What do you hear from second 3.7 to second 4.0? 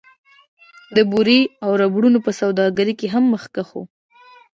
و